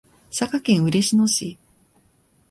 [0.31, 1.59] 佐賀県嬉野市